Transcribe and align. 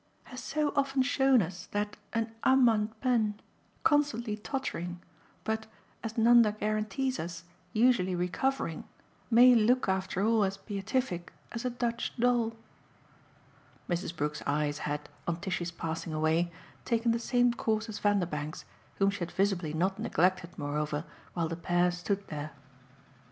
has 0.23 0.43
so 0.43 0.73
often 0.75 1.03
shown 1.03 1.43
us 1.43 1.67
that 1.73 1.95
an 2.11 2.33
ame 2.43 2.67
en 2.69 2.87
peine, 3.01 3.35
constantly 3.83 4.35
tottering, 4.35 4.99
but, 5.43 5.67
as 6.03 6.17
Nanda 6.17 6.53
guarantees 6.53 7.19
us, 7.19 7.43
usually 7.71 8.15
recovering, 8.15 8.85
may 9.29 9.53
look 9.53 9.87
after 9.87 10.25
all 10.25 10.43
as 10.43 10.57
beatific 10.57 11.31
as 11.51 11.65
a 11.65 11.69
Dutch 11.69 12.13
doll." 12.19 12.53
Mrs. 13.87 14.15
Brook's 14.15 14.41
eyes 14.47 14.79
had, 14.89 15.07
on 15.27 15.35
Tishy's 15.39 15.69
passing 15.69 16.13
away, 16.13 16.51
taken 16.83 17.11
the 17.11 17.19
same 17.19 17.53
course 17.53 17.87
as 17.87 17.99
Vanderbank's, 17.99 18.65
whom 18.95 19.11
she 19.11 19.19
had 19.19 19.29
visibly 19.31 19.71
not 19.71 19.99
neglected 19.99 20.49
moreover 20.57 21.05
while 21.35 21.47
the 21.47 21.55
pair 21.55 21.91
stood 21.91 22.25
there. 22.29 22.53